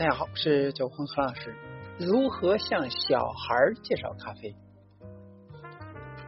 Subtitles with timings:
[0.00, 1.54] 大家好，我是九红何老师。
[1.98, 4.56] 如何向小孩介绍咖啡？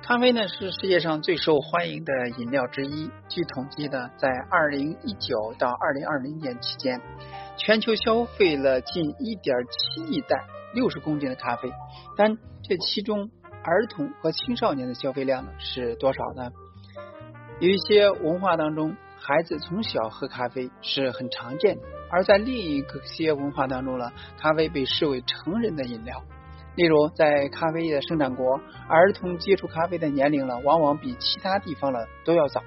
[0.03, 3.11] 咖啡呢是世界上最受欢迎的饮料之一。
[3.31, 7.01] 据统计呢，在二零一九到二零二零年期间，
[7.57, 10.45] 全球消费了近一点七亿袋
[10.75, 11.73] 六十公斤的咖啡。
[12.15, 13.31] 但这其中，
[13.65, 16.51] 儿童和青少年的消费量呢是多少呢？
[17.59, 21.83] 有一些文化当中，孩子从小喝咖啡是很常见的；
[22.13, 26.23] 而在另一个些文化当中呢，咖啡被视为成人的饮料。
[26.75, 32.63] 例如，在咖啡业的生产国，儿童接触咖啡的年龄呢，往往比其他地方呢都要早。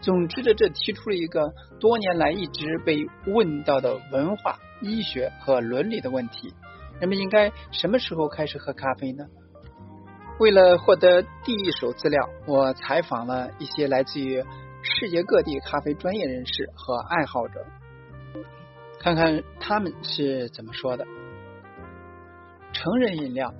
[0.00, 6.54] 总之，这这提出了一个多年来一直被问到的文化、医学和伦理的问题：
[7.00, 9.24] 人们应该什么时候开始喝咖啡呢？
[10.38, 14.44] 为了获得第一手资料，我采访了一些来自于
[14.82, 17.64] 世界各地咖啡专业人士和爱好者，
[19.06, 21.06] 看看他们是怎么说的。
[22.72, 23.54] 成人饮料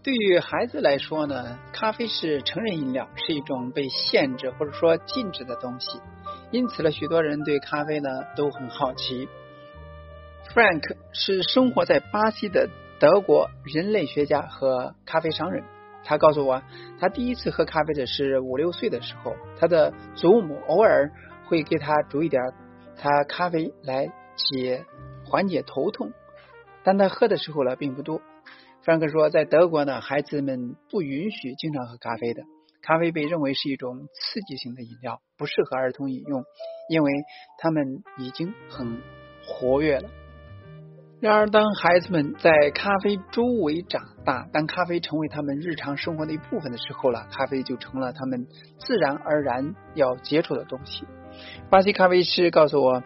[0.00, 6.00] 对于孩子来说呢，咖啡是成人饮料，是一种被限制或者说禁止的东西，
[6.52, 9.28] 因此呢，许多人对咖啡呢都很好奇。
[10.54, 12.68] Frank 是生活在巴西的
[13.00, 15.64] 德国人类学家和咖啡商人。
[16.04, 16.62] 他告诉我，
[17.00, 21.10] 他第一次喝咖啡的是五六岁的时候，他的祖母偶尔
[21.46, 22.40] 会给他煮一点
[22.96, 24.84] 他咖啡来解
[25.32, 26.12] 缓解头痛，
[26.84, 28.18] 但他喝的时候呢并不多。
[28.18, 32.42] 弗兰克说，在德国呢，孩子们不允许经常喝咖啡的，
[32.82, 36.44] 咖啡被认为是一种刺激性的饮料，不适合儿童饮用，
[36.90, 37.10] 因为
[37.56, 39.00] 他们已经很
[39.46, 40.10] 活跃了。
[41.22, 48.46] 然而，当孩子们在咖啡周围长大，当咖啡成为他们日常生活的一部分的时候了，咖啡就成了他们
[48.80, 51.06] 自然而然要接触的东西。
[51.70, 53.02] 巴西咖啡师告诉我，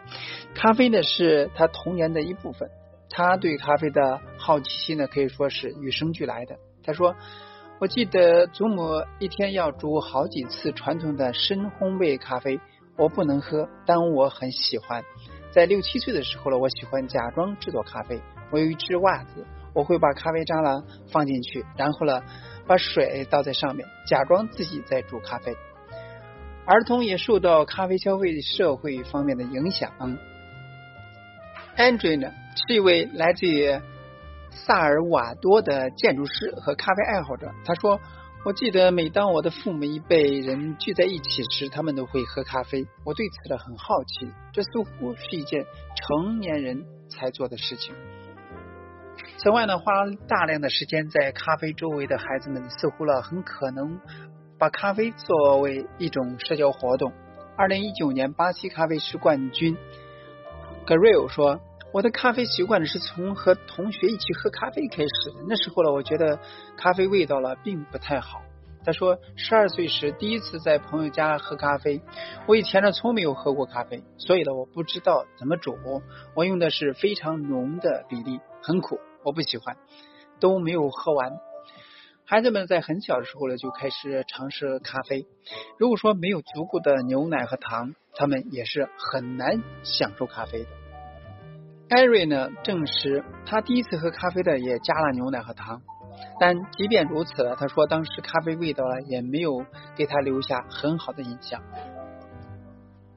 [0.53, 2.69] 咖啡呢是他童年的一部分。
[3.09, 6.57] 他对咖啡的好奇心呢可以说是与生俱来的。
[6.83, 7.15] 他说
[7.79, 12.59] ：“我记得祖母一天要煮好几次传统的深烘焙咖啡，
[12.97, 15.03] 我不能喝，但我很喜欢。”
[15.49, 18.21] 在六七岁的时候了，我喜欢假装制作咖啡。
[18.51, 22.21] 我有一只袜子，我会把咖啡渣呢放进去，然后呢
[22.67, 25.55] 把水倒在上面，假装自己在煮咖啡。
[26.67, 29.91] 儿童也受到咖啡消费社会方面的影响。
[31.77, 32.31] Andre 呢
[32.67, 33.79] 是一位来自于
[34.51, 37.51] 萨尔瓦多的建筑师和咖啡爱好者。
[37.65, 37.99] 他说。
[38.45, 42.87] 我记得，每当我的父母一辈人聚在一起时，他们都会喝咖啡。
[43.03, 47.93] 我对此呢很好奇，这似乎是一件成年人才做的事情。
[49.37, 49.91] 此外呢，花
[50.29, 53.99] 大量的时间在咖啡周围的孩子们，似乎了很可能
[54.59, 57.13] 把咖啡作为一种社交活动。
[57.55, 59.77] 二零一九年巴西咖啡师冠军
[60.85, 61.59] Gabriel 说。
[61.93, 65.37] 我的咖啡习惯呢，是从和同学一起喝咖啡开始的。
[65.47, 66.37] 那时候呢，我觉得
[66.75, 68.41] 咖啡味道了并不太好。
[68.83, 72.01] 他说，十二岁时第一次在朋友家喝咖啡，
[72.45, 75.77] 我以前呢从没有喝过咖啡，所以呢我不知道怎么煮。
[76.35, 79.77] 我用的是非常浓的比例，很苦，我不喜欢，
[80.41, 81.37] 都没有喝完。
[82.29, 85.25] 孩子们在很小的时候呢就开始尝试咖啡。
[85.79, 90.69] 如果说没有足够的牛奶和糖，他们也是很难享受咖啡的。
[91.87, 95.81] 艾瑞呢证实，他第一次喝咖啡的也加了牛奶和糖，
[96.37, 99.65] 但即便如此了，他说当时咖啡味道呢也没有
[99.95, 101.63] 给他留下很好的印象。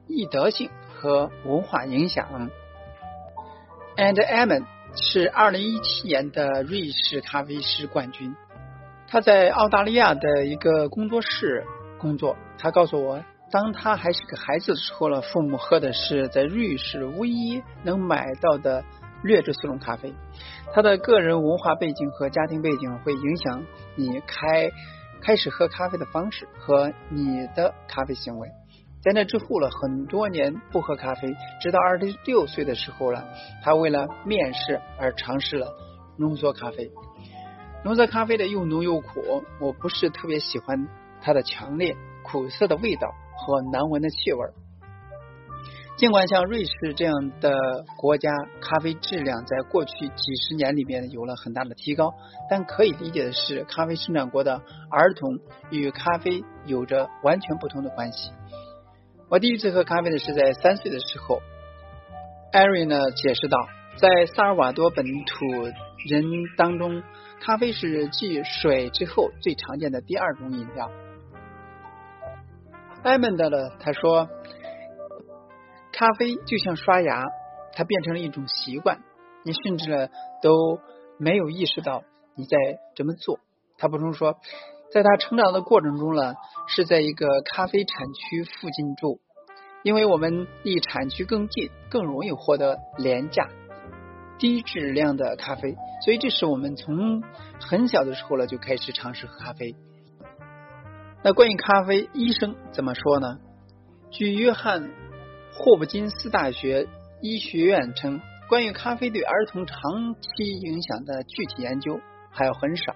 [0.07, 2.49] 易德性和文化影响。
[3.97, 4.63] And Eamon
[4.95, 8.33] 是二零一七年的瑞士咖啡师冠军，
[9.11, 11.65] 他在澳大利亚的一个工作室
[11.99, 12.37] 工作。
[12.57, 13.21] 他告诉我。
[13.51, 18.81] 当他还是个孩子的时候呢，父母喝的是在瑞士唯一能买到的
[19.23, 20.15] 劣质速溶咖啡。
[20.73, 23.61] 他的个人文化背景和家庭背景会影响
[23.97, 24.71] 你开
[25.21, 28.47] 开始喝咖啡的方式和你的咖啡行为。
[29.03, 33.27] 在那之后了很多年不喝咖啡，直到二十六岁的时候了，
[33.61, 35.67] 他为了面试而尝试了
[36.17, 36.89] 浓缩咖啡。
[37.83, 40.87] 浓缩咖啡的又浓又苦，我不是特别喜欢
[41.21, 43.13] 它的强烈苦涩的味道。
[43.43, 44.45] 和难闻的气味。
[45.97, 47.57] 尽管像瑞士这样的
[47.97, 48.29] 国家，
[48.59, 52.13] 咖啡质量在过去几十年里面有了很大的提高，
[52.51, 54.61] 但可以理解的是，咖啡生产国的
[54.91, 55.39] 儿童
[55.71, 58.31] 与咖啡有着完全不同的关系。
[59.27, 61.41] 我第一次喝咖啡的是在三岁的时候。
[62.51, 63.57] 艾瑞呢解释道，
[63.97, 65.45] 在萨尔瓦多本土
[66.07, 66.23] 人
[66.57, 67.01] 当中，
[67.43, 70.91] 咖啡是继水之后最常见的第二种饮料。
[73.01, 73.71] 艾蒙德呢？
[73.79, 74.29] 他说，
[75.91, 77.25] 咖啡就像刷牙，
[77.73, 79.01] 它变成了一种习惯。
[79.43, 80.07] 你甚至呢
[80.43, 80.79] 都
[81.17, 82.03] 没有意识到
[82.35, 82.55] 你在
[82.93, 83.39] 这么做。
[83.75, 84.37] 他补充说，
[84.93, 86.35] 在他成长的过程中呢，
[86.67, 89.19] 是在一个咖啡产区附近住，
[89.81, 93.49] 因为我们离产区更近，更容易获得廉价、
[94.41, 97.21] 低质量的咖啡，所以这是我们从
[97.59, 99.75] 很小的时候呢就开始尝试喝咖啡。
[101.23, 103.37] 那关于咖啡，医生怎么说呢？
[104.09, 104.89] 据约翰
[105.53, 106.87] 霍普金斯大学
[107.21, 111.99] 医学院称，关于咖啡对儿童长期影响的具体研究
[112.31, 112.95] 还有很少。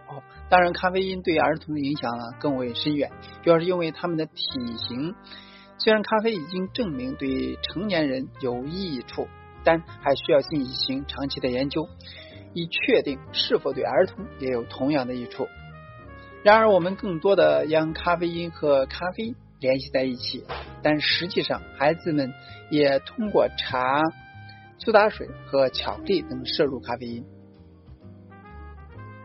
[0.50, 3.12] 当然，咖啡因对儿童的影响呢更为深远，
[3.44, 5.14] 主要是因为他们的体型。
[5.78, 9.28] 虽然咖啡已经证明对成年人有益处，
[9.66, 11.90] 但还需要进行长期的研究，
[12.54, 15.48] 以确定是否对儿童也有同样的益处。
[16.44, 20.46] 然而，我们更多的将咖啡因和咖啡联系在一起，
[20.84, 22.32] 但实际上，孩子们
[22.70, 24.04] 也通过茶、
[24.78, 27.26] 苏打水和巧克力等摄入咖啡因。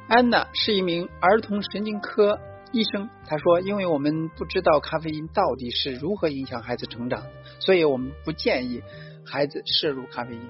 [0.09, 2.41] 安娜是一名儿童神经科
[2.73, 7.25] 医生，他说：“因为我们不知道咖啡因到底是如何影响孩子成长，
[7.59, 8.81] 所以我们不建议
[9.27, 10.41] 孩子摄入咖啡因。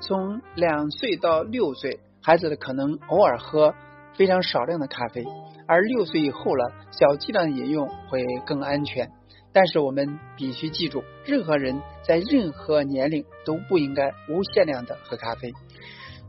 [0.00, 3.72] 从两岁到六岁，孩子可能偶尔喝
[4.16, 5.24] 非常少量的咖啡。”
[5.66, 9.10] 而六岁以后了，小剂量饮用会更安全。
[9.52, 15.52] 但是我们必须记住，任何人在任何年龄都不应该无限量的喝咖啡。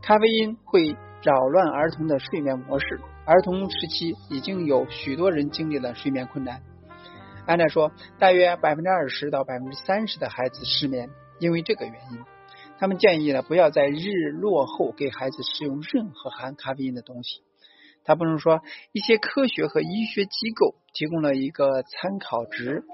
[0.00, 6.62] 咖啡因会扰乱儿童的睡眠模式，儿童时期已经有许多人经历了睡眠困难。
[7.44, 7.90] 安娜说，
[8.20, 12.20] 大约百分之二十到百分之三十的孩子失眠，因为这个原因。
[12.78, 17.40] 他们建议呢，不要在日落后给孩子使用任何含咖啡因的东西。
[18.04, 18.62] 他不能说
[18.92, 22.84] 一些科学和医学机构提供了一个参考值，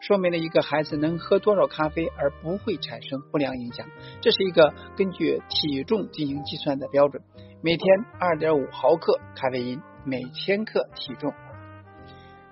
[0.00, 3.86] 说明了一个孩子能喝多少咖啡而不会产生不良影响。
[4.22, 7.22] 这是一个根据体重进行计算的标准，
[7.64, 11.32] 每天二点五毫克咖啡因每千克体重。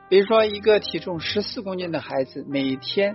[0.08, 3.14] 比如说，一个体重十四公斤的孩子每天。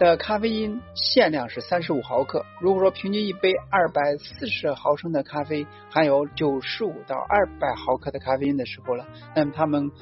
[0.00, 2.44] 的咖啡因限量是三十五毫克。
[2.60, 9.06] 如果说平均一杯二百四十毫升的咖啡含有九十五到二百毫克的咖啡因的时候了，
[9.36, 9.92] 那么他们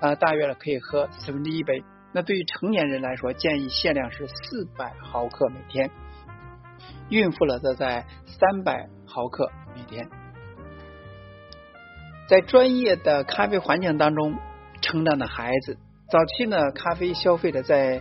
[0.00, 1.84] 呃大约呢可以喝四分之一杯。
[2.12, 5.90] 那对于成年人来说，建议限量是四百毫克每天。
[7.10, 10.08] 孕妇了则在三百毫克每天。
[12.30, 14.38] 在专业的咖啡环境当中
[14.80, 15.76] 成长的孩子，
[16.08, 18.00] 早期呢咖啡消费者在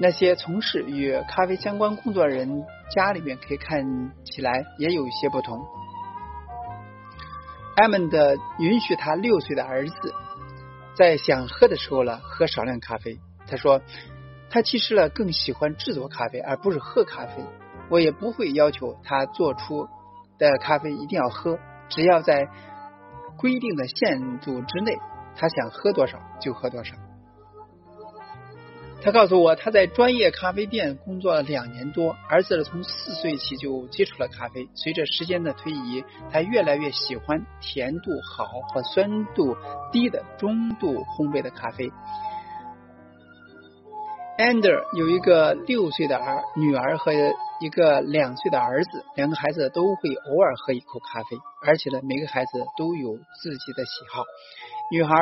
[0.00, 3.84] 那些从事与咖啡相关工作人家里面可以看
[4.24, 5.64] 起来也有一些不同。
[7.76, 10.12] 艾蒙的允许他六岁的儿子
[10.96, 13.20] 在想喝的时候呢喝少量咖啡。
[13.46, 13.80] 他说
[14.50, 17.44] 他其实呢更喜欢制作咖啡而不是喝咖啡。
[17.90, 19.86] 我也不会要求他做出
[20.36, 22.48] 的咖啡一定要喝，只要在
[23.42, 24.96] 规定的限度之内，
[25.36, 26.94] 他想喝多少就喝多少。
[29.02, 34.68] 他告诉我，他在专业咖啡店工作了两年多，儿子从四岁起就接触了咖啡。
[34.74, 39.56] 随着时间的推移，他越来越喜欢甜度好和酸度
[39.90, 41.90] 低的中度烘焙的咖啡。
[44.42, 47.12] Ander 有一个六岁的儿女儿和
[47.60, 54.24] 一个两岁的儿子，两个孩子都会偶尔喝一口咖啡，而且呢，每个孩子都有自己的喜好。
[54.90, 55.14] 女孩。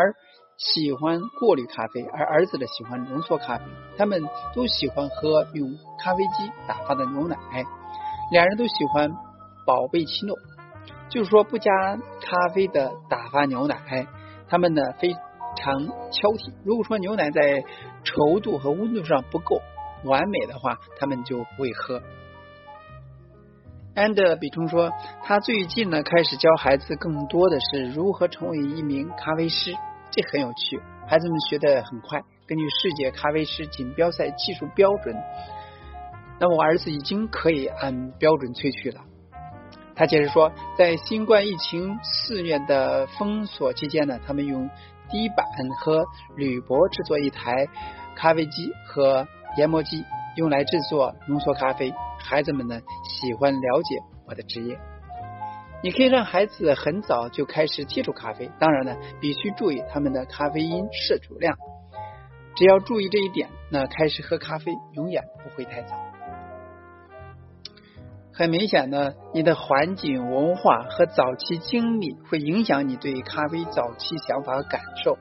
[0.75, 3.65] 喜欢过滤咖啡，而儿子呢喜欢浓缩咖啡。
[3.97, 4.23] 他们
[4.55, 7.35] 都喜欢喝用咖啡机打发的牛奶。
[8.31, 9.11] 两人都喜欢
[9.67, 10.37] 宝贝奇诺，
[11.09, 11.73] 就是说不加
[12.21, 14.07] 咖啡的打发牛奶。
[14.51, 15.17] 他们呢非
[15.57, 17.63] 常挑剔，如果说牛奶在
[18.05, 19.61] 稠度和温度上不够
[20.05, 22.03] 完美的话，他们就不会喝。
[23.95, 29.75] 安德比冲说，他最近呢开始教孩子更多的是如何成为一名咖啡师。
[30.11, 32.21] 这很有趣，孩子们学得很快。
[32.47, 35.15] 根据世界咖啡师锦标赛技术标准，
[36.41, 39.01] 那我儿子已经可以按标准萃取了。
[39.95, 44.69] 他解释说，在新冠疫情肆虐的封锁期间呢，他们用
[45.11, 45.47] 低板
[45.79, 46.05] 和
[46.37, 47.67] 铝箔制作一台
[48.17, 49.27] 咖啡机和
[49.57, 50.05] 研磨机，
[50.37, 51.93] 用来制作浓缩咖啡。
[52.19, 54.79] 孩子们呢喜欢了解我的职业。
[55.83, 61.57] 你可以让孩子很早就开始接触咖啡，当然呢，必须注意他们的咖啡因摄取量。
[62.55, 65.97] 只要注意这一点，那开始喝咖啡永远不会太早。
[68.41, 75.19] 很明显呢，你的环境、文化和早期经历会影响你对咖啡早期想法和感受。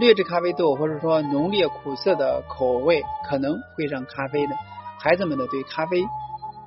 [0.00, 4.56] 劣质咖啡豆或者说浓烈苦涩的口味，可能会让咖啡的
[4.98, 6.04] 孩子们呢对咖啡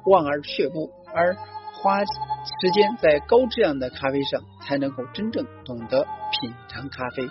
[0.05, 1.35] 望而却步，而。
[1.83, 7.29] 花时间在高质量的咖啡上，才能够真正懂得品尝咖啡。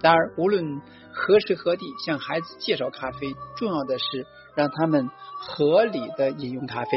[0.00, 0.80] 然而，无论
[1.12, 5.08] 何时何地向孩子介绍咖啡，重要的是让他们
[5.38, 6.90] 合理的饮用咖啡，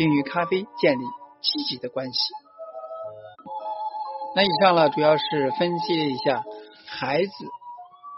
[0.00, 1.02] 并与咖啡建立
[1.42, 2.20] 积极的关系。
[4.34, 6.42] 那以上呢，主要是分析了一下
[6.86, 7.30] 孩子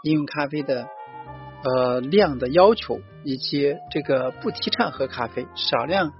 [0.03, 0.87] 饮用咖啡的
[1.65, 6.13] 呃量的要求，以及这个不提倡喝咖啡，少量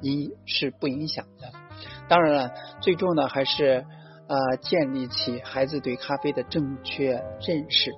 [0.00, 1.52] 饮是不影响的。
[2.08, 3.84] 当然了，最终呢还是
[4.26, 7.92] 呃建立起孩子对咖啡的正确认识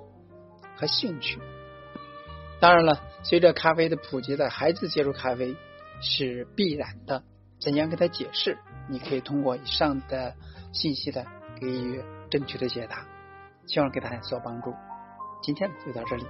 [0.75, 1.39] 和兴趣。
[2.59, 5.55] 当然了，随着咖啡的普及的孩子接触咖啡
[6.01, 7.23] 是必然的。
[7.59, 8.57] 怎样给他解释？
[8.89, 10.35] 你可以通过以上的。
[10.73, 11.25] 信息的
[11.59, 13.07] 给予正确的解答，
[13.65, 14.75] 希望给大家所帮助。
[15.41, 16.25] 今天就到这里，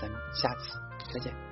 [0.00, 0.78] 咱们下次
[1.12, 1.51] 再见。